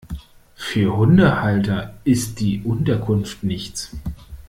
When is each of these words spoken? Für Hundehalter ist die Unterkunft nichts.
Für 0.55 0.97
Hundehalter 0.97 1.93
ist 2.05 2.39
die 2.39 2.63
Unterkunft 2.63 3.43
nichts. 3.43 3.95